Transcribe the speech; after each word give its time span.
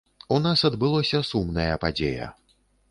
У 0.35 0.39
нас 0.45 0.63
адбылося 0.69 1.21
сумная 1.31 1.71
падзея. 1.87 2.35